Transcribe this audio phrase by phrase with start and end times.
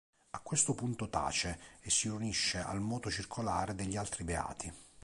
[0.31, 4.73] A questo punto tace e si riunisce al moto circolare degli altri beati.